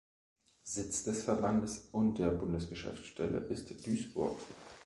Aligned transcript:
Sitz 0.63 1.03
des 1.03 1.21
Verbandes 1.23 1.89
und 1.91 2.17
der 2.17 2.31
Bundesgeschäftsstelle 2.31 3.37
ist 3.37 3.69
Duisburg. 3.85 4.35